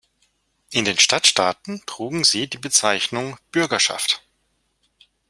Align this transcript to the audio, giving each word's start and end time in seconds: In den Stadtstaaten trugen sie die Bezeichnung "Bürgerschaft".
In 0.71 0.83
den 0.83 0.97
Stadtstaaten 0.97 1.83
trugen 1.85 2.23
sie 2.23 2.49
die 2.49 2.57
Bezeichnung 2.57 3.37
"Bürgerschaft". 3.51 4.23